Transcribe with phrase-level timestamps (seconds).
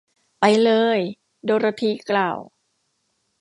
[0.39, 0.99] ไปเลย!
[1.45, 2.37] โดโรธีกล่าว